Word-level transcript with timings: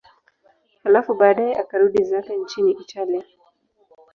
Halafu 0.83 1.13
baadaye 1.15 1.53
akarudi 1.55 2.03
zake 2.03 2.35
nchini 2.35 2.71
Italia. 2.71 3.23